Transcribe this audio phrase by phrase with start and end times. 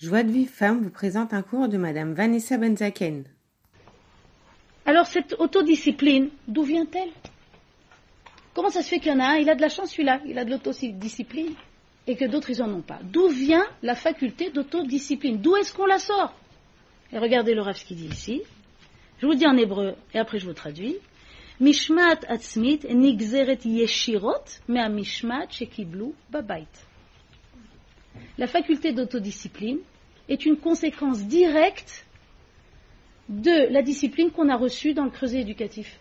[0.00, 3.24] Joie de Vive Femme vous présente un cours de Madame Vanessa Benzaken.
[4.86, 7.10] Alors cette autodiscipline, d'où vient-elle?
[8.54, 10.22] Comment ça se fait qu'il y en a un, il a de la chance celui-là,
[10.24, 11.52] il a de l'autodiscipline,
[12.06, 15.36] et que d'autres ils en ont pas D'où vient la faculté d'autodiscipline?
[15.42, 16.32] D'où est-ce qu'on la sort?
[17.12, 18.40] Et regardez le ce qu'il dit ici.
[19.18, 20.96] Je vous dis en hébreu, et après je vous traduis.
[21.60, 26.64] Mishmat atzmit nigzeret yeshirot, mais mishmat shekiblu babait.
[28.38, 29.80] La faculté d'autodiscipline
[30.30, 32.06] est une conséquence directe
[33.28, 35.98] de la discipline qu'on a reçue dans le creuset éducatif.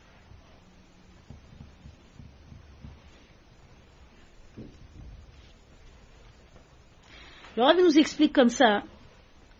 [7.57, 8.83] Le nous explique comme ça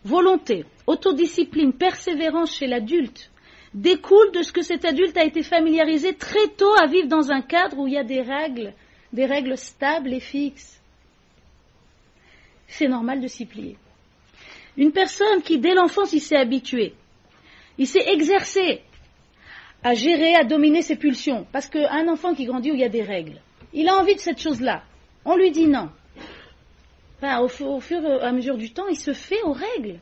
[0.04, 3.30] volonté, autodiscipline, persévérance chez l'adulte
[3.74, 7.42] découle de ce que cet adulte a été familiarisé très tôt à vivre dans un
[7.42, 8.72] cadre où il y a des règles,
[9.12, 10.80] des règles stables et fixes.
[12.66, 13.76] C'est normal de s'y plier.
[14.76, 16.94] Une personne qui, dès l'enfance, il s'est habitué,
[17.78, 18.82] il s'est exercé
[19.82, 21.46] à gérer, à dominer ses pulsions.
[21.52, 23.40] Parce qu'un enfant qui grandit où il y a des règles,
[23.72, 24.82] il a envie de cette chose-là.
[25.24, 25.90] On lui dit non.
[27.22, 30.00] au, fur et à mesure du temps, il se fait aux règles.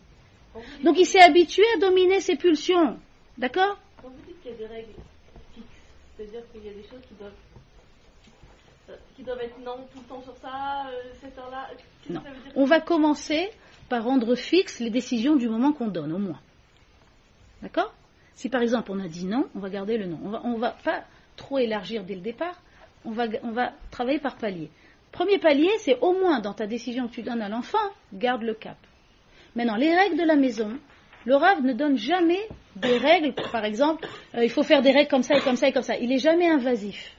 [0.82, 2.98] Donc il s'est habitué à dominer ses pulsions.
[3.36, 3.78] D'accord?
[4.02, 4.94] Quand vous dites qu'il y a des règles
[5.54, 5.66] fixes,
[6.16, 7.32] c'est-à-dire qu'il y a des choses qui doivent,
[8.90, 11.68] euh, qui doivent être non tout le temps sur ça, euh, cette heure-là.
[12.10, 12.22] Non.
[12.56, 13.50] On va commencer
[13.88, 16.40] par rendre fixes les décisions du moment qu'on donne, au moins.
[17.62, 17.92] D'accord?
[18.34, 20.20] Si par exemple on a dit non, on va garder le non.
[20.44, 21.04] On ne va, pas
[21.36, 22.60] trop élargir dès le départ,
[23.04, 24.70] on va, on va travailler par palier.
[25.10, 27.78] Premier palier, c'est au moins dans ta décision que tu donnes à l'enfant,
[28.12, 28.76] garde le cap.
[29.56, 30.78] Maintenant, les règles de la maison,
[31.24, 32.40] le Rav ne donne jamais
[32.76, 35.68] des règles, par exemple, euh, il faut faire des règles comme ça et comme ça
[35.68, 35.96] et comme ça.
[35.96, 37.16] Il n'est jamais invasif.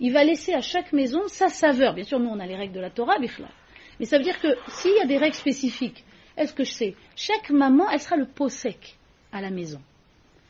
[0.00, 1.94] Il va laisser à chaque maison sa saveur.
[1.94, 4.48] Bien sûr, nous, on a les règles de la Torah, mais ça veut dire que
[4.68, 6.04] s'il y a des règles spécifiques,
[6.36, 6.94] est-ce que je sais?
[7.14, 8.96] Chaque maman, elle sera le pot sec
[9.32, 9.80] à la maison.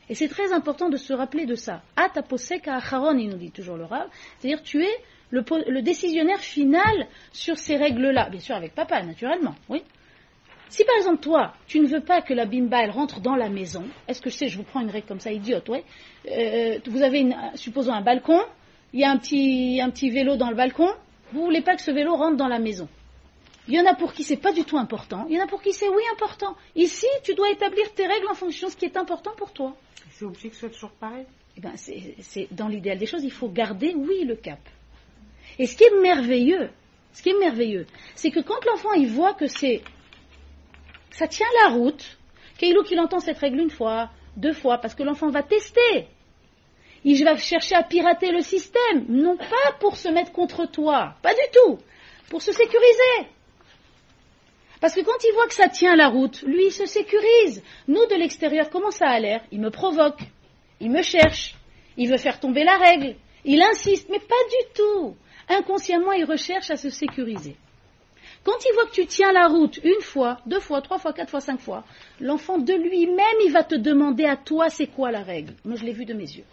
[0.09, 1.81] Et c'est très important de se rappeler de ça.
[1.95, 4.07] Ata posek à acharon, il nous dit toujours le Rav.
[4.39, 4.95] C'est-à-dire, tu es
[5.31, 8.29] le, décisionnaire final sur ces règles-là.
[8.29, 9.81] Bien sûr, avec papa, naturellement, oui.
[10.69, 13.47] Si par exemple toi, tu ne veux pas que la bimba elle rentre dans la
[13.47, 15.69] maison, est-ce que je sais, je vous prends une règle comme ça idiote.
[15.69, 18.41] Euh, vous avez, une, supposons un balcon,
[18.91, 20.89] il y a un petit, un petit vélo dans le balcon,
[21.31, 22.89] vous voulez pas que ce vélo rentre dans la maison.
[23.67, 25.47] Il y en a pour qui c'est pas du tout important, il y en a
[25.47, 26.55] pour qui c'est oui important.
[26.75, 29.75] Ici, tu dois établir tes règles en fonction de ce qui est important pour toi.
[30.11, 31.25] C'est obligé que ce soit toujours pareil
[31.57, 34.59] eh ben, c'est dans l'idéal des choses, il faut garder, oui, le cap.
[35.57, 36.69] Et ce qui est merveilleux,
[37.13, 39.81] ce qui est merveilleux, c'est que quand l'enfant il voit que c'est
[41.09, 42.17] ça tient la route.
[42.59, 46.07] Keilou qu'il entend cette règle une fois, deux fois, parce que l'enfant va tester.
[47.03, 51.33] Il va chercher à pirater le système, non pas pour se mettre contre toi, pas
[51.33, 51.79] du tout,
[52.29, 53.29] pour se sécuriser.
[54.79, 57.63] Parce que quand il voit que ça tient la route, lui, il se sécurise.
[57.87, 59.41] Nous, de l'extérieur, comment ça a l'air?
[59.51, 60.19] Il me provoque,
[60.79, 61.55] il me cherche,
[61.97, 65.15] il veut faire tomber la règle, il insiste, mais pas du tout.
[65.49, 67.55] Inconsciemment, il recherche à se sécuriser.
[68.43, 71.31] Quand il voit que tu tiens la route une fois, deux fois, trois fois, quatre
[71.31, 71.83] fois, cinq fois,
[72.19, 75.53] l'enfant de lui-même, il va te demander à toi c'est quoi la règle?
[75.65, 76.45] Moi, je l'ai vu de mes yeux.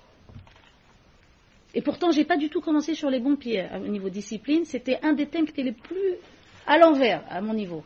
[1.75, 4.65] Et pourtant, je n'ai pas du tout commencé sur les bons pieds au niveau discipline.
[4.65, 6.17] C'était un des thèmes qui était les plus
[6.67, 7.85] à l'envers à mon niveau.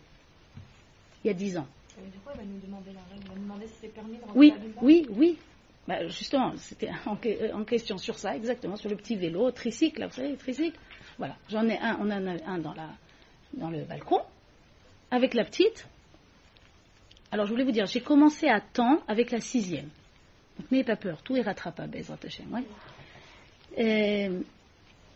[1.24, 1.66] Il y a dix ans.
[1.96, 3.24] du coup, il va nous demander la règle.
[3.24, 5.38] Il va nous demander si c'est permis de Oui, oui, oui.
[5.88, 10.36] Bah, justement, c'était en, question sur ça, exactement, sur le petit vélo, tricycle, vous savez,
[10.36, 10.78] tricycle.
[11.16, 12.90] Voilà, j'en ai un, on en a un dans la,
[13.54, 14.20] dans le balcon
[15.10, 15.88] avec la petite.
[17.30, 19.88] Alors je voulais vous dire, j'ai commencé à temps avec la sixième.
[20.58, 22.18] Donc n'ayez pas peur, tout est rattrapable, Ezra
[22.52, 22.64] ouais.
[23.78, 24.40] Euh,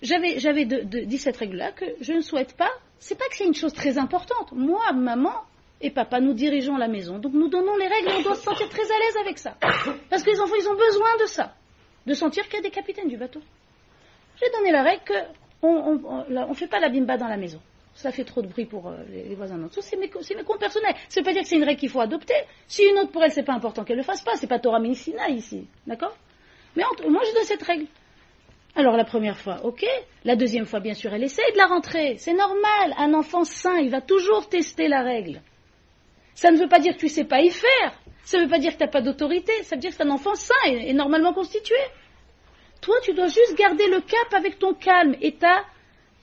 [0.00, 2.70] j'avais, j'avais dit cette règle-là que je ne souhaite pas.
[2.98, 4.52] C'est pas que c'est une chose très importante.
[4.52, 5.34] Moi, maman
[5.82, 7.18] et papa, nous dirigeons la maison.
[7.18, 9.56] Donc nous donnons les règles et on doit se sentir très à l'aise avec ça.
[10.08, 11.54] Parce que les enfants, ils ont besoin de ça.
[12.06, 13.40] De sentir qu'il y a des capitaines du bateau.
[14.40, 15.02] J'ai donné la règle
[15.60, 17.60] qu'on ne fait pas la bimba dans la maison
[17.94, 20.94] ça fait trop de bruit pour euh, les, voisins d'en C'est mes, comptes personnels.
[21.08, 22.34] Ça veut pas dire que c'est une règle qu'il faut adopter.
[22.66, 24.34] Si une autre pour elle, c'est pas important qu'elle le fasse pas.
[24.36, 25.66] C'est pas Torah Minisina ici.
[25.86, 26.16] D'accord?
[26.76, 27.86] Mais moi, je donne cette règle.
[28.74, 29.84] Alors la première fois, ok.
[30.24, 32.16] La deuxième fois, bien sûr, elle essaie de la rentrer.
[32.16, 32.94] C'est normal.
[32.96, 35.42] Un enfant sain, il va toujours tester la règle.
[36.34, 37.92] Ça ne veut pas dire que tu sais pas y faire.
[38.24, 39.52] Ça ne veut pas dire que tu n'as pas d'autorité.
[39.62, 41.76] Ça veut dire que c'est un enfant sain et, normalement constitué.
[42.80, 45.64] Toi, tu dois juste garder le cap avec ton calme et ta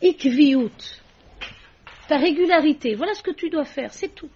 [0.01, 0.99] ikviut
[2.09, 2.95] ta régularité.
[2.95, 4.29] Voilà ce que tu dois faire, c'est tout.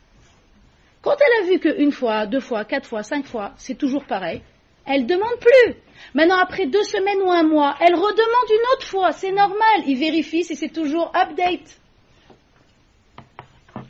[1.02, 4.42] Quand elle a vu qu'une fois, deux fois, quatre fois, cinq fois, c'est toujours pareil,
[4.86, 5.76] elle demande plus.
[6.14, 9.12] Maintenant, après deux semaines ou un mois, elle redemande une autre fois.
[9.12, 9.84] C'est normal.
[9.88, 11.80] Il vérifie si c'est toujours update.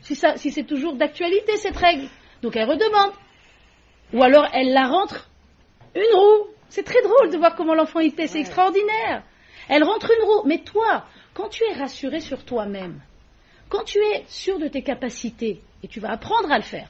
[0.04, 2.08] Si, ça, si c'est toujours d'actualité cette règle.
[2.42, 3.12] Donc elle redemande.
[4.12, 5.28] Ou alors elle la rentre
[5.94, 6.48] une roue.
[6.68, 9.24] C'est très drôle de voir comment l'enfant il c'est extraordinaire.
[9.68, 10.42] Elle rentre une roue.
[10.44, 13.00] Mais toi, quand tu es rassuré sur toi-même,
[13.70, 16.88] quand tu es sûr de tes capacités, et tu vas apprendre à le faire,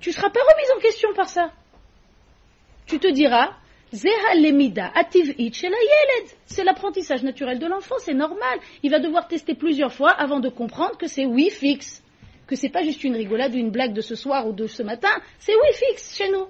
[0.00, 1.52] tu ne seras pas remise en question par ça.
[2.86, 3.54] Tu te diras,
[3.92, 4.08] c'est
[6.64, 8.60] l'apprentissage naturel de l'enfant, c'est normal.
[8.82, 12.03] Il va devoir tester plusieurs fois avant de comprendre que c'est oui fixe,
[12.46, 14.82] que c'est pas juste une rigolade ou une blague de ce soir ou de ce
[14.82, 15.08] matin,
[15.38, 16.46] c'est oui fixe chez nous.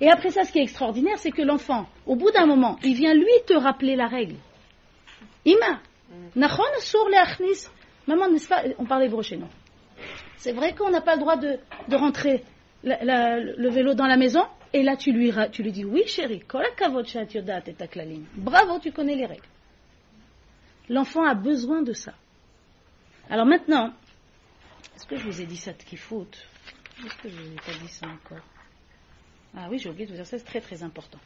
[0.00, 2.94] Et après ça, ce qui est extraordinaire, c'est que l'enfant, au bout d'un moment, il
[2.94, 4.36] vient lui te rappeler la règle.
[5.44, 5.80] Ima,
[8.06, 9.48] maman, n'est-ce pas On parle hébreu chez nous.
[10.36, 11.58] C'est vrai qu'on n'a pas le droit de,
[11.92, 12.44] rentrer
[12.82, 17.02] le vélo dans la maison, et là, tu lui, tu lui dis Oui, chérie, bravo,
[18.78, 19.48] tu connais les règles.
[20.88, 22.14] L'enfant a besoin de ça.
[23.28, 23.92] Alors maintenant,
[24.96, 26.46] est-ce que je vous ai dit ça de qui faute
[27.04, 28.44] Est-ce que je vous ai pas dit ça encore
[29.56, 31.18] Ah oui, j'ai oublié de vous dire ça, c'est très très important.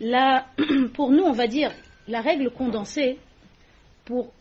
[0.00, 0.46] Là,
[0.94, 1.72] pour nous, on va dire
[2.08, 3.18] la règle condensée
[4.04, 4.32] pour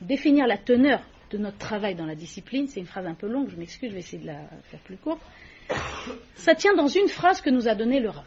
[0.00, 1.00] définir la teneur
[1.30, 2.66] de notre travail dans la discipline.
[2.66, 4.96] C'est une phrase un peu longue, je m'excuse, je vais essayer de la faire plus
[4.96, 5.20] courte.
[6.34, 8.26] Ça tient dans une phrase que nous a donnée le Rav.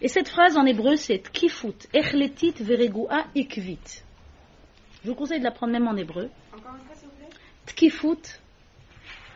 [0.00, 4.02] Et cette phrase en hébreu, c'est Tkifut, Echletit Veregua Ikvit.
[5.04, 6.30] Je vous conseille de la prendre même en hébreu.
[6.56, 7.28] Encore une fois, s'il vous plaît.
[7.66, 8.40] Tkifut,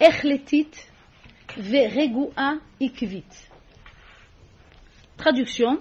[0.02, 0.70] Echletit
[1.56, 3.24] Veregua Ikvit.
[5.16, 5.78] Traduction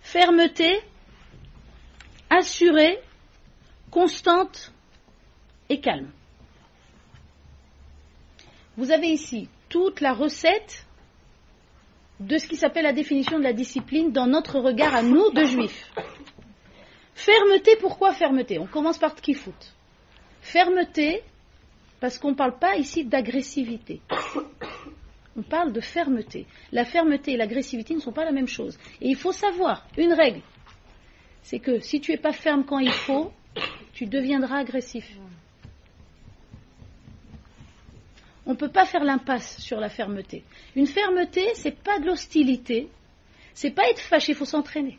[0.00, 0.80] fermeté,
[2.30, 2.98] assurée,
[3.90, 4.72] constante
[5.68, 6.10] et calme.
[8.78, 10.86] Vous avez ici toute la recette
[12.18, 15.44] de ce qui s'appelle la définition de la discipline dans notre regard à nous, de
[15.44, 15.92] juifs.
[17.14, 18.58] Fermeté, pourquoi fermeté?
[18.58, 19.52] On commence par Tkifut.
[20.40, 21.22] Fermeté,
[22.02, 24.00] parce qu'on ne parle pas ici d'agressivité.
[25.36, 26.46] On parle de fermeté.
[26.72, 28.76] La fermeté et l'agressivité ne sont pas la même chose.
[29.00, 30.40] Et il faut savoir, une règle,
[31.42, 33.32] c'est que si tu n'es pas ferme quand il faut,
[33.92, 35.08] tu deviendras agressif.
[38.46, 40.42] On ne peut pas faire l'impasse sur la fermeté.
[40.74, 42.88] Une fermeté, c'est pas de l'hostilité,
[43.54, 44.98] c'est pas être fâché, il faut s'entraîner.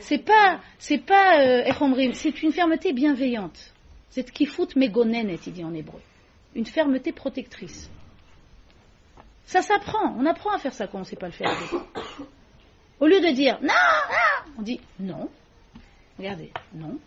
[0.00, 0.60] C'est pas,
[1.06, 3.72] pas, euh, c'est une fermeté bienveillante.
[4.10, 6.00] C'est kifut megonenet, il dit en hébreu.
[6.54, 7.90] Une fermeté protectrice.
[9.44, 11.50] Ça s'apprend, on apprend à faire ça quand on ne sait pas le faire.
[12.98, 13.74] Au lieu de dire non,
[14.58, 15.28] on dit non.
[16.18, 16.98] Regardez, non.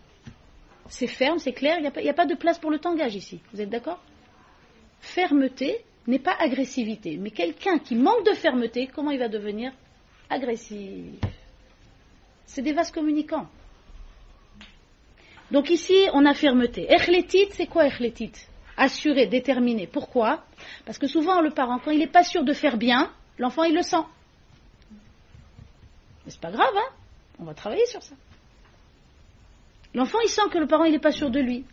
[0.88, 3.40] C'est ferme, c'est clair, il n'y a, pas de place pour le tangage ici.
[3.52, 4.02] Vous êtes d'accord?
[5.00, 7.16] Fermeté n'est pas agressivité.
[7.16, 9.72] Mais quelqu'un qui manque de fermeté, comment il va devenir
[10.28, 11.20] agressif?
[12.46, 13.46] C'est des vases communicants.
[15.50, 16.86] Donc ici, on a fermeté.
[16.92, 18.32] Echletit, c'est quoi echletit
[18.76, 19.86] Assuré, déterminé.
[19.86, 20.44] Pourquoi?
[20.86, 23.74] Parce que souvent, le parent, quand il n'est pas sûr de faire bien, l'enfant, il
[23.74, 24.04] le sent.
[26.24, 26.94] Mais c'est pas grave, hein
[27.38, 28.14] On va travailler sur ça.
[29.94, 31.64] L'enfant, il sent que le parent, il n'est pas sûr de lui.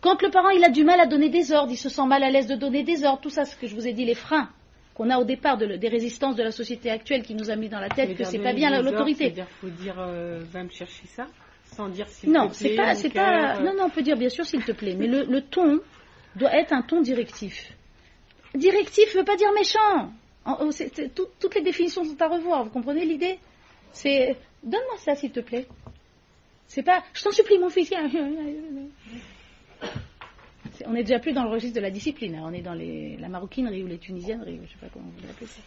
[0.00, 2.22] Quand le parent il a du mal à donner des ordres, il se sent mal
[2.22, 4.14] à l'aise de donner des ordres, tout ça, ce que je vous ai dit, les
[4.14, 4.48] freins
[4.94, 7.78] qu'on a au départ des résistances de la société actuelle qui nous a mis dans
[7.78, 9.26] la tête que c'est pas bien l'autorité.
[9.26, 11.28] C'est-à-dire faut dire euh, va me chercher ça
[11.78, 12.74] sans dire s'il non, te plaît.
[12.74, 15.40] Pas, c'est pas, non, non, on peut dire bien sûr s'il te plaît, mais le,
[15.42, 15.80] ton
[16.34, 17.72] doit être un ton directif.
[18.54, 20.10] Directif ne veut pas dire méchant.
[20.44, 20.70] Oh,
[21.38, 22.64] toutes les définitions sont à revoir.
[22.64, 23.38] Vous comprenez l'idée?
[23.92, 25.66] C'est donne-moi ça s'il te plaît.
[26.66, 27.92] C'est pas je t'en supplie mon fils.
[30.84, 32.42] On n'est déjà plus dans le registre de la discipline, hein.
[32.44, 35.46] on est dans la maroquinerie ou les tunisienneries, je ne sais pas comment vous l'appelez
[35.46, 35.60] ça.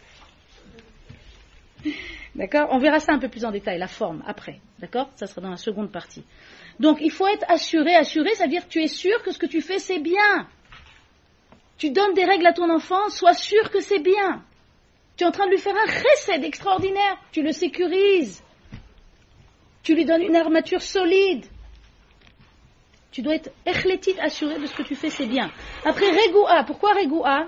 [2.35, 2.69] D'accord?
[2.71, 4.59] On verra ça un peu plus en détail, la forme, après.
[4.79, 5.09] D'accord?
[5.15, 6.23] Ça sera dans la seconde partie.
[6.79, 7.95] Donc, il faut être assuré.
[7.95, 10.47] Assuré, ça veut dire que tu es sûr que ce que tu fais, c'est bien.
[11.77, 14.43] Tu donnes des règles à ton enfant, sois sûr que c'est bien.
[15.17, 17.17] Tu es en train de lui faire un recette extraordinaire.
[17.31, 18.43] Tu le sécurises.
[19.83, 21.45] Tu lui donnes une armature solide.
[23.11, 25.51] Tu dois être echlétite, assuré de ce que tu fais, c'est bien.
[25.83, 26.63] Après, regoua.
[26.63, 27.47] Pourquoi regoua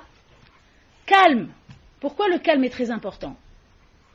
[1.05, 1.53] Calme.
[1.99, 3.37] Pourquoi le calme est très important?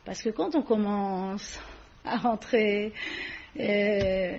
[0.09, 1.61] Parce que quand on commence
[2.03, 2.93] à rentrer
[3.59, 4.37] euh,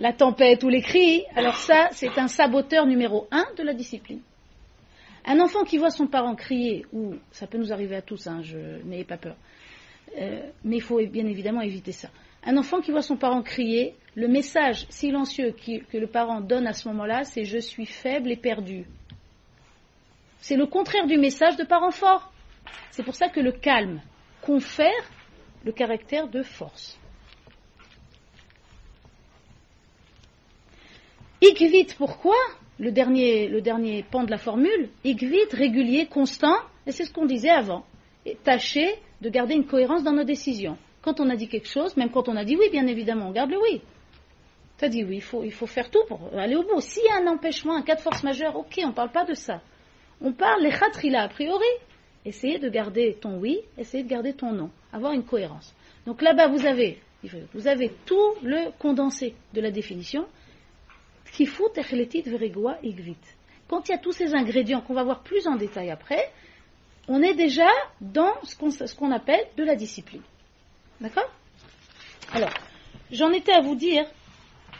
[0.00, 4.22] la tempête ou les cris, alors ça, c'est un saboteur numéro un de la discipline.
[5.26, 8.40] Un enfant qui voit son parent crier, ou ça peut nous arriver à tous, hein,
[8.40, 9.36] je n'ayez pas peur,
[10.18, 12.08] euh, mais il faut bien évidemment éviter ça.
[12.42, 16.72] Un enfant qui voit son parent crier, le message silencieux que le parent donne à
[16.72, 18.86] ce moment-là, c'est je suis faible et perdu.
[20.38, 22.32] C'est le contraire du message de parent fort.
[22.90, 24.00] C'est pour ça que le calme
[24.46, 25.10] confère
[25.64, 26.96] le caractère de force.
[31.42, 32.36] Ikvit, pourquoi
[32.78, 37.26] le dernier, le dernier pan de la formule, igvit, régulier, constant, et c'est ce qu'on
[37.26, 37.84] disait avant.
[38.24, 40.78] Et tâchez de garder une cohérence dans nos décisions.
[41.02, 43.32] Quand on a dit quelque chose, même quand on a dit oui, bien évidemment, on
[43.32, 43.82] garde le oui.
[44.78, 46.80] Tu as dit oui, il faut, il faut faire tout pour aller au bout.
[46.80, 49.24] S'il y a un empêchement, un cas de force majeure, ok, on ne parle pas
[49.24, 49.60] de ça.
[50.20, 51.64] On parle les khatrila a priori.
[52.26, 54.68] Essayez de garder ton oui, essayez de garder ton non.
[54.92, 55.72] Avoir une cohérence.
[56.06, 57.00] Donc là-bas, vous avez,
[57.54, 60.26] vous avez tout le condensé de la définition.
[63.68, 66.32] Quand il y a tous ces ingrédients qu'on va voir plus en détail après,
[67.06, 67.68] on est déjà
[68.00, 70.22] dans ce qu'on appelle de la discipline.
[71.00, 71.30] D'accord?
[72.32, 72.52] Alors,
[73.12, 74.04] j'en étais à vous dire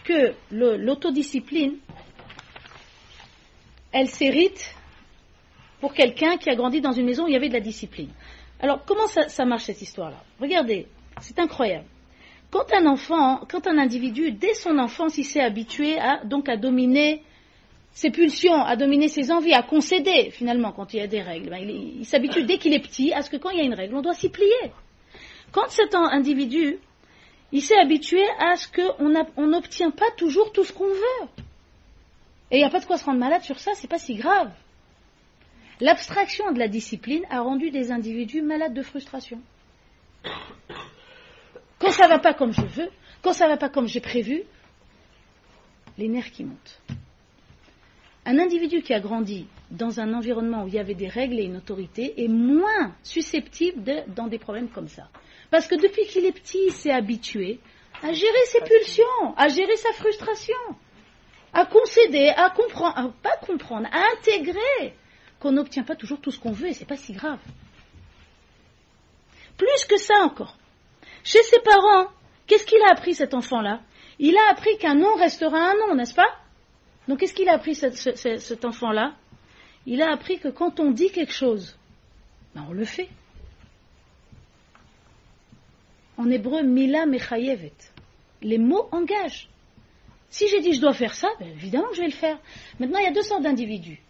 [0.03, 1.79] que l'autodiscipline,
[3.93, 4.76] elle s'hérite
[5.81, 8.11] pour quelqu'un qui a grandi dans une maison où il y avait de la discipline.
[8.61, 10.23] Alors, comment ça marche cette histoire-là?
[10.41, 10.87] Regardez,
[11.21, 11.87] c'est incroyable.
[12.51, 16.57] Quand un enfant, quand un individu, dès son enfance, il s'est habitué à, donc à
[16.57, 17.23] dominer
[17.93, 21.51] ses pulsions, à dominer ses envies, à concéder finalement quand il y a des règles,
[21.51, 23.75] ben, il, s'habitue dès qu'il est petit à ce que quand il y a une
[23.75, 24.71] règle, on doit s'y plier.
[25.51, 26.79] Quand cet individu,
[27.53, 31.29] il s'est habitué à ce qu'on n'obtient pas toujours tout ce qu'on veut.
[32.51, 34.15] Et il n'y a pas de quoi se rendre malade sur ça, c'est pas si
[34.15, 34.51] grave.
[35.81, 39.41] L'abstraction de la discipline a rendu des individus malades de frustration.
[41.79, 42.89] Quand ça ne va pas comme je veux,
[43.23, 44.43] quand ça ne va pas comme j'ai prévu,
[45.99, 46.81] les nerfs qui montent.
[48.25, 51.45] Un individu qui a grandi dans un environnement où il y avait des règles et
[51.45, 55.09] une autorité est moins susceptible dans des problèmes comme ça.
[55.51, 57.61] Parce que depuis qu'il est petit, il s'est habitué
[58.03, 60.55] à gérer ses pulsions, à gérer sa frustration,
[61.53, 64.95] à concéder, à comprendre, pas comprendre, à intégrer
[65.47, 67.39] qu'on n'obtient pas toujours tout ce qu'on veut et c'est pas si grave.
[69.57, 70.59] Plus que ça encore,
[71.23, 72.09] chez ses parents,
[72.49, 73.81] qu'est-ce qu'il a appris cet enfant-là?
[74.19, 76.35] Il a appris qu'un nom restera un nom, n'est-ce pas?
[77.07, 79.15] Donc qu'est-ce qu'il a appris cet, enfant-là?
[79.87, 81.79] Il a appris que quand on dit quelque chose,
[82.57, 83.09] ben on le fait.
[86.17, 87.77] En hébreu, mila mechayevet.
[88.43, 89.49] Les mots engagent.
[90.29, 92.39] Si j'ai dit je dois faire ça, ben évidemment je vais le faire.
[92.81, 94.03] Maintenant, il y a deux sortes d'individus.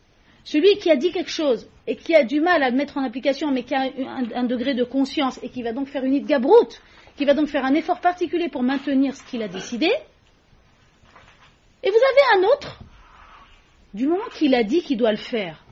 [0.46, 3.02] Celui qui a dit quelque chose et qui a du mal à le mettre en
[3.04, 3.90] application, mais qui a
[4.32, 6.80] un, degré de conscience et qui va donc faire une idgabroute,
[7.16, 9.90] qui va donc faire un effort particulier pour maintenir ce qu'il a décidé.
[11.82, 12.78] Et vous avez un autre,
[13.92, 15.64] du moment qu'il a dit qu'il doit le faire,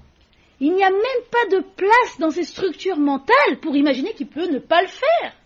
[0.59, 4.50] il n'y a même pas de place dans ses structures mentales pour imaginer qu'il peut
[4.50, 5.37] ne pas le faire.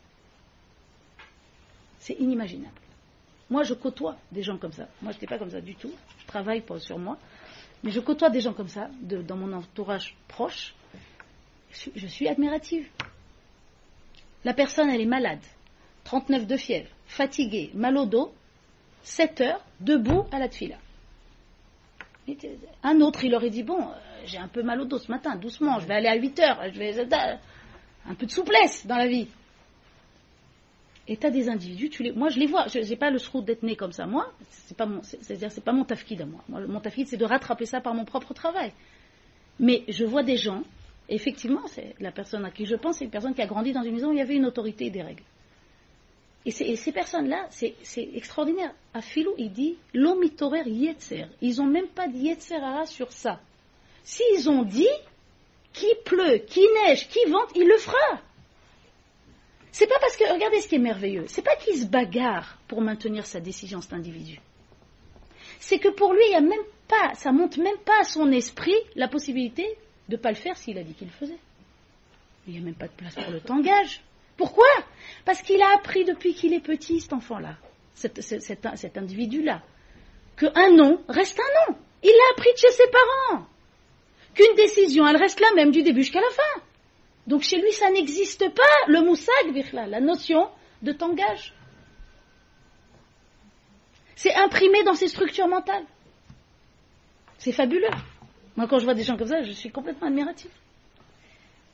[1.98, 2.72] C'est inimaginable.
[3.50, 4.88] Moi, je côtoie des gens comme ça.
[5.02, 5.92] Moi, je n'étais pas comme ça du tout.
[6.18, 7.18] Je travaille sur moi.
[7.82, 10.74] Mais je côtoie des gens comme ça, dans mon entourage proche.
[11.94, 12.88] je suis admirative.
[14.44, 15.40] La personne, elle est malade.
[16.04, 18.32] 39 de fièvre, fatigué, mal au dos,
[19.02, 20.76] 7 heures, debout à la tfila.
[22.82, 23.92] Un autre, il aurait dit Bon, euh,
[24.24, 26.60] j'ai un peu mal au dos ce matin, doucement, je vais aller à 8 heures,
[26.72, 27.08] je vais.
[28.06, 29.28] Un peu de souplesse dans la vie.
[31.10, 33.18] Et tu as des individus, tu les, moi je les vois, je n'ai pas le
[33.18, 34.06] sroud d'être né comme ça.
[34.06, 36.44] Moi, c'est pas mon, c'est-à-dire c'est pas mon tafkid à moi.
[36.48, 38.72] mon tafkid, c'est de rattraper ça par mon propre travail.
[39.58, 40.62] Mais je vois des gens,
[41.08, 43.82] effectivement, c'est la personne à qui je pense, c'est une personne qui a grandi dans
[43.82, 45.24] une maison où il y avait une autorité et des règles.
[46.44, 47.74] Et, ces personnes-là, c'est
[48.14, 48.72] extraordinaire.
[48.94, 51.26] Afilou, il dit l'omitorer yetzer.
[51.42, 53.40] Ils n'ont même pas yetzerara sur ça.
[54.04, 54.86] S'ils ont dit
[55.72, 58.22] qui pleut, qui neige, qui vente, il le fera.
[59.72, 62.80] C'est pas parce que, regardez ce qui est merveilleux, c'est pas qu'il se bagarre pour
[62.80, 64.40] maintenir sa décision, cet individu.
[65.60, 68.30] C'est que pour lui, il y a même pas, ça monte même pas à son
[68.32, 69.64] esprit la possibilité
[70.08, 71.38] de ne pas le faire s'il a dit qu'il le faisait.
[72.46, 74.00] Il n'y a même pas de place pour le tangage.
[74.36, 74.66] Pourquoi?
[75.24, 77.56] Parce qu'il a appris depuis qu'il est petit, cet enfant-là,
[77.94, 79.62] cet, individu-là,
[80.36, 81.78] qu'un nom reste un nom.
[82.02, 83.46] Il l'a appris de chez ses parents.
[84.34, 86.62] Qu'une décision, elle reste la même du début jusqu'à la fin.
[87.28, 90.48] Donc chez lui, ça n'existe pas, le moussag, la notion
[90.80, 91.52] de tangage.
[94.16, 95.84] C'est imprimé dans ses structures mentales.
[97.36, 97.90] C'est fabuleux.
[98.56, 100.50] Moi, quand je vois des gens comme ça, je suis complètement admiratif.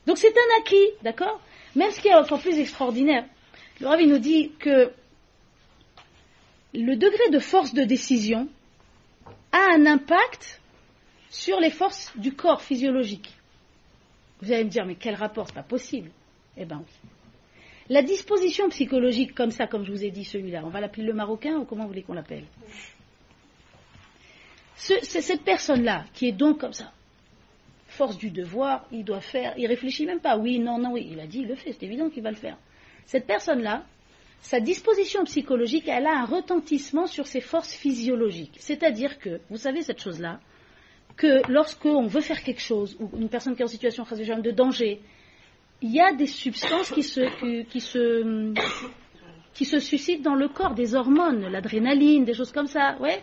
[0.06, 1.40] Donc c'est un acquis, d'accord?
[1.76, 3.24] Même ce qui est encore plus extraordinaire,
[3.80, 4.92] le Rav nous dit que
[6.74, 8.48] le degré de force de décision
[9.52, 10.60] a un impact
[11.30, 13.32] sur les forces du corps physiologique.
[14.44, 16.10] Vous allez me dire, mais quel rapport C'est pas possible.
[16.58, 16.84] Eh bien.
[17.88, 21.14] La disposition psychologique comme ça, comme je vous ai dit celui-là, on va l'appeler le
[21.14, 22.44] marocain ou comment vous voulez qu'on l'appelle
[24.76, 26.92] C'est cette personne-là qui est donc comme ça,
[27.86, 31.20] force du devoir, il doit faire, il réfléchit même pas, oui, non, non, oui, il
[31.20, 32.58] a dit, il le fait, c'est évident qu'il va le faire.
[33.06, 33.84] Cette personne-là,
[34.40, 38.56] sa disposition psychologique, elle a un retentissement sur ses forces physiologiques.
[38.60, 40.40] C'est-à-dire que, vous savez cette chose-là,
[41.16, 45.00] que lorsqu'on veut faire quelque chose, ou une personne qui est en situation de danger,
[45.82, 47.64] il y a des substances qui se,
[49.52, 52.96] qui, suscitent dans le corps, des hormones, l'adrénaline, des choses comme ça.
[53.00, 53.22] Ouais.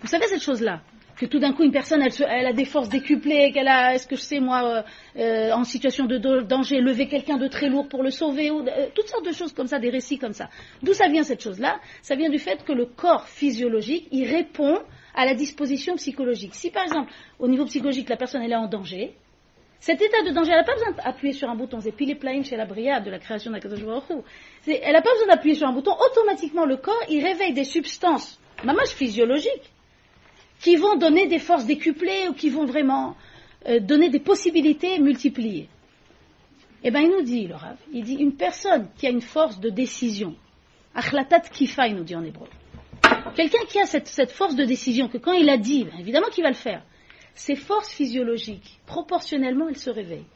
[0.00, 0.82] Vous savez cette chose-là
[1.16, 4.16] que tout d'un coup une personne elle, a des forces décuplées, qu'elle a, est-ce que
[4.16, 4.82] je sais moi, euh,
[5.20, 8.88] euh, en situation de danger, lever quelqu'un de très lourd pour le sauver, ou, euh,
[8.94, 10.48] toutes sortes de choses comme ça, des récits comme ça.
[10.82, 11.78] D'où ça vient cette chose-là?
[12.02, 14.80] Ça vient du fait que le corps physiologique, il répond
[15.14, 16.54] à la disposition psychologique.
[16.54, 19.14] Si par exemple, au niveau psychologique, la personne est en danger,
[19.82, 21.80] cet état de danger, elle n'a pas besoin d'appuyer sur un bouton.
[21.80, 23.80] C'est pile plain chez la Briade de la création d'Akadosh
[24.64, 25.90] Elle n'a pas besoin d'appuyer sur un bouton.
[25.90, 29.72] Automatiquement, le corps, il réveille des substances, mamage physiologiques,
[30.60, 33.16] qui vont donner des forces décuplées ou qui vont vraiment
[33.66, 35.68] euh, donner des possibilités multipliées.
[36.84, 37.56] Eh bien, il nous dit, le
[37.92, 40.36] il dit une personne qui a une force de décision,
[40.94, 42.46] achlatat kifa, il nous dit en hébreu.
[43.34, 46.42] Quelqu'un qui a cette, force de décision, que quand il a dit, ben, évidemment qu'il
[46.42, 46.82] va le faire,
[47.34, 50.26] ses forces physiologiques, proportionnellement, elles se réveillent.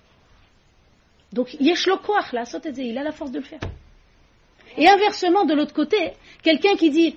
[1.33, 2.45] Donc, yeshlokoach, là,
[2.79, 3.61] il a la force de le faire.
[4.79, 6.13] Et inversement, de l'autre côté,
[6.43, 7.17] quelqu'un qui dit,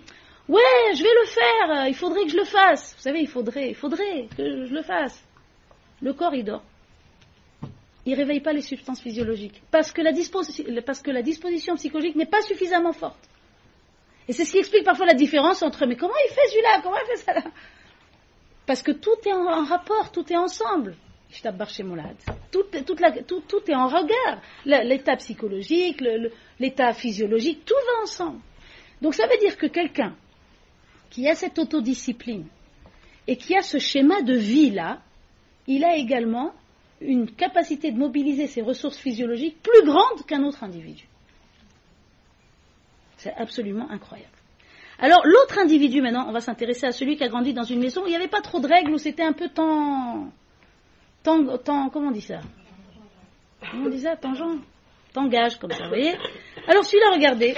[0.50, 2.96] Ouais, je vais le faire, il faudrait que je le fasse.
[2.98, 5.24] Vous savez, il faudrait, il faudrait que je le fasse.
[6.02, 6.64] Le corps, il dort.
[8.08, 9.62] Il ne réveille pas les substances physiologiques.
[9.70, 13.30] Parce que la disposition psychologique n'est pas suffisamment forte.
[14.30, 16.98] Et c'est ce qui explique parfois la différence entre mais comment il fait celui-là, comment
[17.04, 17.34] il fait ça
[18.68, 20.96] Parce que tout est en, rapport, tout est ensemble.
[22.52, 24.40] Tout, tout, tout est en regard.
[24.66, 26.04] L'état psychologique,
[26.60, 28.40] l'état physiologique, tout va ensemble.
[29.02, 30.16] Donc ça veut dire que quelqu'un
[31.10, 32.46] qui a cette autodiscipline
[33.26, 35.02] et qui a ce schéma de vie-là,
[35.66, 36.54] il a également
[37.02, 41.08] une capacité de mobiliser ses ressources physiologiques plus grande qu'un autre individu.
[43.20, 44.32] C'est absolument incroyable.
[44.98, 48.04] Alors l'autre individu maintenant, on va s'intéresser à celui qui a grandi dans une maison
[48.04, 50.32] où il n'y avait pas trop de règles, où c'était un peu tant,
[51.24, 52.40] tant, comment on dit ça
[53.72, 54.60] Comment on dit ça Tangent
[55.12, 56.14] Tangage, comme ça, vous voyez
[56.68, 57.56] Alors celui-là, regardez,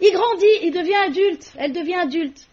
[0.00, 2.48] il grandit, il devient adulte, elle devient adulte.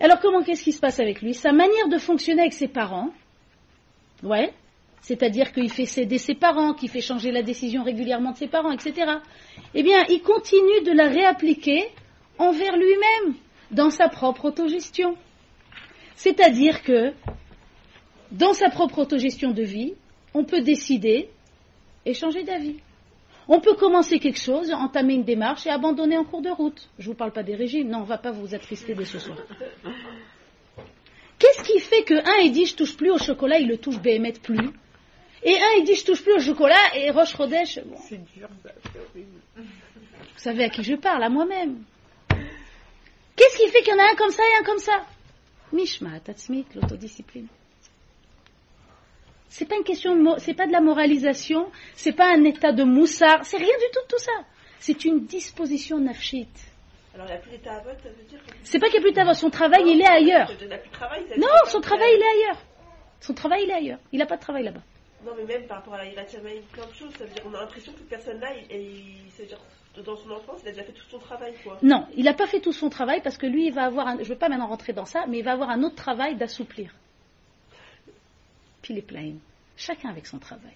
[0.00, 1.32] Alors comment qu'est-ce qui se passe avec lui?
[1.32, 3.08] Sa manière de fonctionner avec ses parents,
[4.22, 4.52] ouais,
[5.02, 8.70] c'est-à-dire qu'il fait céder ses parents, qu'il fait changer la décision régulièrement de ses parents,
[8.70, 9.12] etc.
[9.74, 11.88] Eh bien, il continue de la réappliquer
[12.38, 13.34] envers lui-même,
[13.72, 15.16] dans sa propre autogestion.
[16.14, 17.12] C'est-à-dire que,
[18.30, 19.94] dans sa propre autogestion de vie,
[20.34, 21.28] on peut décider
[22.06, 22.76] et changer d'avis.
[23.48, 26.88] On peut commencer quelque chose, entamer une démarche et abandonner en cours de route.
[26.98, 29.04] Je ne vous parle pas des régimes, non, on ne va pas vous attrister dès
[29.04, 29.38] ce soir.
[31.40, 34.00] Qu'est-ce qui fait que un il dit je touche plus au chocolat, il le touche
[34.00, 34.70] Béhémet plus?
[35.44, 37.80] Et un il dit je touche plus au chocolat et Roche Rodèche.
[38.08, 38.48] C'est dur,
[39.56, 39.62] Vous
[40.36, 41.82] savez à qui je parle, à moi-même.
[43.34, 45.04] Qu'est-ce qui fait qu'il y en a un comme ça et un comme ça?
[45.72, 47.48] Mishma, Tatsmit, l'autodiscipline.
[49.48, 53.44] C'est pas une question, c'est pas de la moralisation, c'est pas un état de moussard,
[53.44, 54.32] c'est rien du tout de tout ça.
[54.78, 56.48] C'est une disposition nafshit.
[57.14, 59.12] Alors il n'y a plus d'état ça veut dire C'est pas qu'il n'y a plus
[59.12, 60.50] d'état son travail il est ailleurs.
[61.36, 62.62] non, son travail il est ailleurs.
[63.20, 63.98] Son travail il est ailleurs.
[64.12, 64.80] Il n'a pas de travail là-bas.
[65.24, 67.60] Non, mais même par rapport à la plein de choses, ça veut dire qu'on a
[67.60, 68.48] l'impression que cette personne-là,
[70.04, 71.78] dans son enfance, il a déjà fait tout son travail, quoi.
[71.82, 74.22] Non, il n'a pas fait tout son travail parce que lui, il va avoir, je
[74.22, 76.92] ne veux pas maintenant rentrer dans ça, mais il va avoir un autre travail d'assouplir
[78.82, 79.38] puis les plaines.
[79.76, 80.74] Chacun avec son travail.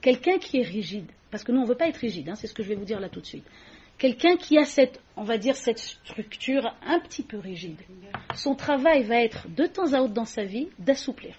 [0.00, 2.46] Quelqu'un qui est rigide, parce que nous on ne veut pas être rigide, hein, c'est
[2.46, 3.44] ce que je vais vous dire là tout de suite.
[3.96, 7.80] Quelqu'un qui a cette, on va dire, cette structure un petit peu rigide,
[8.36, 11.34] son travail va être de temps à autre dans sa vie d'assouplir.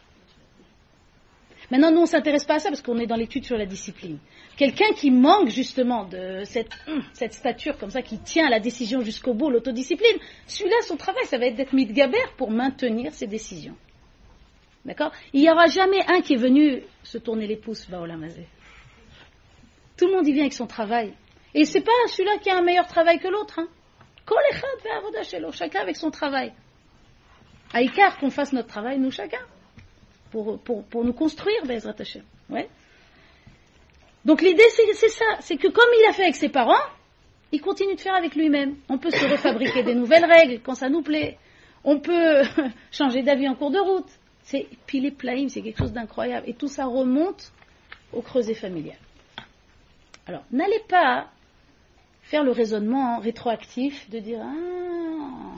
[1.72, 3.66] Maintenant, nous, on ne s'intéresse pas à ça parce qu'on est dans l'étude sur la
[3.66, 4.18] discipline.
[4.58, 9.02] Quelqu'un qui manque justement de cette, hum, stature comme ça, qui tient à la décision
[9.02, 13.76] jusqu'au bout, l'autodiscipline, celui-là, son travail, ça va être d'être gaber pour maintenir ses décisions.
[14.84, 15.12] D'accord?
[15.34, 18.48] Il n'y aura jamais un qui est venu se tourner les pouces, Baolamazé.
[19.98, 21.14] Tout le monde y vient avec son travail.
[21.54, 23.60] Et c'est pas celui-là qui a un meilleur travail que l'autre.
[23.60, 23.68] Hein.
[25.52, 26.54] Chacun avec son travail.
[27.74, 29.42] Aïkar qu'on fasse notre travail, nous chacun.
[30.32, 31.96] Pour, pour, nous construire, Bezrat
[32.50, 32.70] Ouais.
[34.26, 35.26] Donc l'idée, c'est ça.
[35.42, 36.86] C'est que comme il a fait avec ses parents,
[37.52, 38.76] il continue de faire avec lui-même.
[38.90, 41.38] On peut se refabriquer des nouvelles règles quand ça nous plaît.
[41.84, 42.42] On peut
[42.92, 44.10] changer d'avis en cours de route.
[44.44, 46.48] C'est pilé plaïm, c'est quelque chose d'incroyable.
[46.50, 47.52] Et tout ça remonte
[48.14, 48.98] au creuset familial.
[50.28, 51.28] Alors, n'allez pas
[52.24, 55.56] faire le raisonnement rétroactif de dire Ah,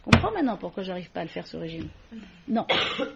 [0.00, 1.88] je comprends maintenant pourquoi j'arrive pas à le faire ce régime?
[2.48, 2.64] Non.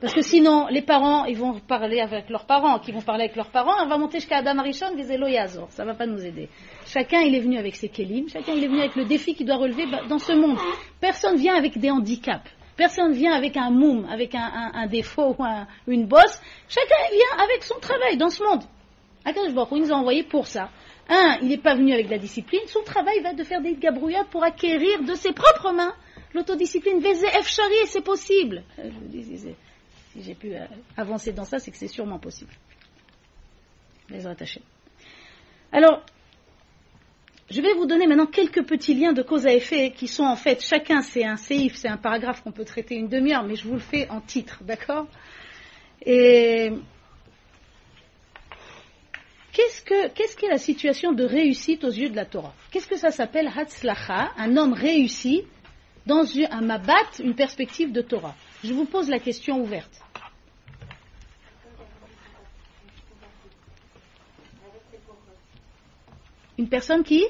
[0.03, 3.37] Parce que sinon, les parents, ils vont parler avec leurs parents, qui vont parler avec
[3.37, 5.71] leurs parents, on va monter jusqu'à Adam Arishon, des Eloyazor.
[5.71, 6.51] Ça va pas nous aider.
[6.87, 9.47] Chacun, il est venu avec ses kelim, chacun, il est venu avec le défi qu'il
[9.47, 10.59] doit relever dans ce monde.
[11.01, 12.51] Personne vient avec des handicaps.
[12.77, 16.43] Personne vient avec un moum, avec un, défaut ou une bosse.
[16.69, 18.63] Chacun vient avec son travail dans ce monde.
[19.25, 20.69] Akadosh Baruch nous a envoyé pour ça.
[21.09, 22.61] Un, il n'est pas venu avec la discipline.
[22.67, 25.95] Son travail va de faire des gabrouillades pour acquérir de ses propres mains
[26.35, 27.01] l'autodiscipline.
[27.87, 28.63] C'est possible.
[28.79, 28.91] Euh,
[30.13, 30.67] si j'ai pu euh,
[30.97, 32.53] avancer dans ça, c'est que c'est sûrement possible.
[34.11, 34.63] Les attachés.
[35.73, 36.05] Alors,
[37.51, 40.37] je vais vous donner maintenant quelques petits liens de cause à effet qui sont en
[40.37, 43.67] fait, chacun c'est un séif, c'est un paragraphe qu'on peut traiter une demi-heure, mais je
[43.67, 45.07] vous le fais en titre, d'accord?
[46.07, 46.71] Et
[49.53, 52.55] qu'est-ce que qu'est-ce qu'est la situation de réussite aux yeux de la Torah?
[52.71, 55.45] Qu'est-ce que ça s'appelle Hatzlacha, un homme réussi
[56.07, 60.01] dans un mabat, une perspective de Torah Je vous pose la question ouverte.
[66.59, 67.25] Une personne qui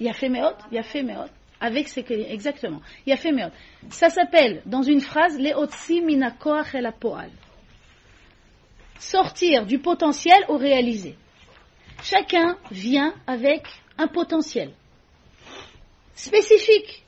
[0.00, 1.04] Il a fait Meot, il a fait.
[1.60, 2.80] Avec ses exactement.
[3.06, 3.14] Il.
[3.90, 7.30] Ça s'appelle, dans une phrase, Leotsi minakoach el poal.
[8.98, 11.16] Sortir du potentiel au réalisé.
[12.02, 13.66] Chacun vient avec
[13.98, 14.72] un potentiel
[16.20, 17.04] spécifique.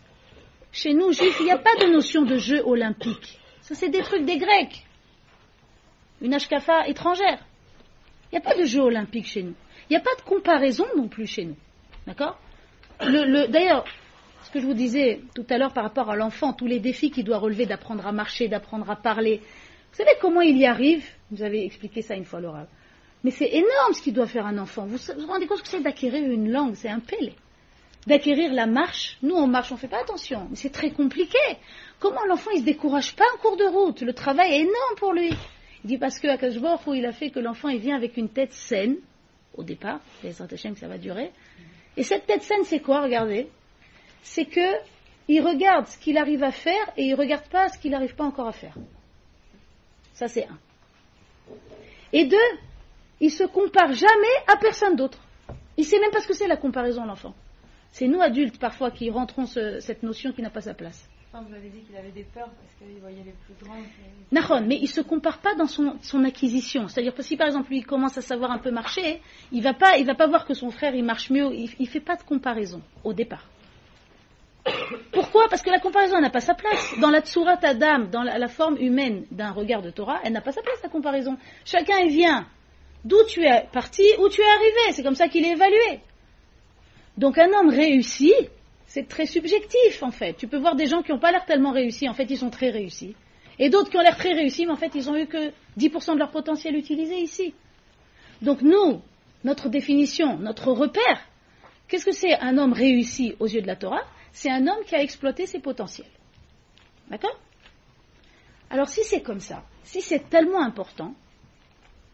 [0.72, 3.38] Chez nous, juifs, il n'y a pas de notion de jeu olympique.
[3.60, 4.84] Ça, c'est des trucs des Grecs.
[6.20, 7.44] Une ashkafa étrangère.
[8.30, 9.54] Il n'y a pas de jeu olympique chez nous.
[9.90, 11.56] Il n'y a pas de comparaison non plus chez nous.
[12.06, 12.38] D'accord?
[13.00, 13.84] D'ailleurs,
[14.44, 17.10] ce que je vous disais tout à l'heure par rapport à l'enfant, tous les défis
[17.10, 19.40] qu'il doit relever d'apprendre à marcher, d'apprendre à parler.
[19.90, 21.04] Vous savez comment il y arrive?
[21.30, 22.66] Vous avez expliqué ça une fois l'oral.
[23.24, 24.86] Mais c'est énorme ce qu'il doit faire un enfant.
[24.86, 27.34] Vous vous rendez compte que c'est d'acquérir une langue, c'est un pélé.
[28.06, 29.16] D'acquérir la marche.
[29.22, 30.48] Nous, on marche, on ne fait pas attention.
[30.50, 31.38] Mais c'est très compliqué.
[32.00, 34.02] Comment l'enfant, il ne se décourage pas en cours de route?
[34.02, 35.30] Le travail est énorme pour lui.
[35.84, 36.36] Il dit parce que à
[36.86, 38.96] où il a fait que l'enfant il vient avec une tête saine,
[39.54, 41.30] au départ, les que ça va durer.
[41.96, 43.02] Et cette tête saine, c'est quoi?
[43.02, 43.48] Regardez.
[44.22, 44.76] C'est que
[45.28, 48.24] il regarde ce qu'il arrive à faire et il regarde pas ce qu'il n'arrive pas
[48.24, 48.74] encore à faire.
[50.12, 50.58] Ça, c'est un.
[52.12, 52.36] Et deux,
[53.20, 55.18] il se compare jamais à personne d'autre.
[55.76, 57.34] Il sait même pas ce que c'est la comparaison, l'enfant.
[57.92, 61.08] C'est nous adultes parfois qui rentrons cette notion qui n'a pas sa place
[61.40, 63.80] vous avez dit qu'il avait des peurs parce qu'il voyait les plus grands.
[64.30, 66.88] Nahon, mais il ne se compare pas dans son, acquisition.
[66.88, 69.72] C'est-à-dire que si par exemple lui il commence à savoir un peu marcher, il va
[69.72, 71.54] pas, il va pas voir que son frère il marche mieux.
[71.54, 73.48] Il, ne fait pas de comparaison au départ.
[75.12, 75.48] Pourquoi?
[75.48, 76.94] Parce que la comparaison n'a pas sa place.
[77.00, 80.52] Dans la Tsurat Adam, dans la, forme humaine d'un regard de Torah, elle n'a pas
[80.52, 81.36] sa place la comparaison.
[81.64, 82.46] Chacun vient
[83.04, 84.92] d'où tu es parti, où tu es arrivé.
[84.92, 86.00] C'est comme ça qu'il est évalué.
[87.16, 88.32] Donc un homme réussi,
[88.86, 90.34] c'est très subjectif en fait.
[90.34, 92.50] Tu peux voir des gens qui n'ont pas l'air tellement réussis, en fait ils sont
[92.50, 93.14] très réussis.
[93.58, 96.14] Et d'autres qui ont l'air très réussis, mais en fait ils ont eu que 10%
[96.14, 97.54] de leur potentiel utilisé ici.
[98.40, 99.02] Donc nous,
[99.44, 101.20] notre définition, notre repère,
[101.88, 104.02] qu'est-ce que c'est un homme réussi aux yeux de la Torah?
[104.32, 106.10] C'est un homme qui a exploité ses potentiels.
[107.10, 107.38] D'accord?
[108.70, 111.14] Alors si c'est comme ça, si c'est tellement important,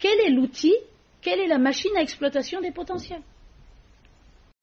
[0.01, 0.75] quel est l'outil,
[1.21, 3.23] quelle est la machine à exploitation des potentiels?